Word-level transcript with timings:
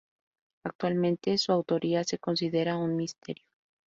Actualmente 0.65 1.37
su 1.37 1.51
autoría 1.51 2.03
se 2.03 2.17
considera 2.17 2.75
un 2.75 2.95
misterio. 2.95 3.45